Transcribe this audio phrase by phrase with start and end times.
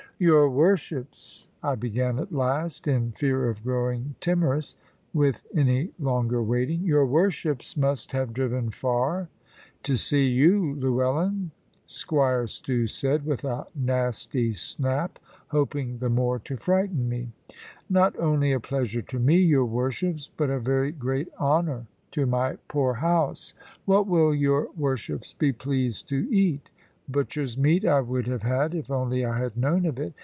[0.21, 4.75] "Your worships," I began at last, in fear of growing timorous,
[5.15, 9.29] with any longer waiting "your worships must have driven far."
[9.81, 11.49] "To see you, Llewellyn,"
[11.87, 15.17] Squire Stew said, with a nasty snap,
[15.47, 17.29] hoping the more to frighten me.
[17.89, 22.59] "Not only a pleasure to me, your worships, but a very great honour to my
[22.67, 23.55] poor house.
[23.85, 26.69] What will your worships be pleased to eat?
[27.09, 30.13] Butcher's meat I would have had, if only I had known of it.